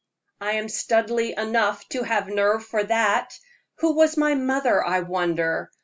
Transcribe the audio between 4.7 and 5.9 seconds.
I wonder?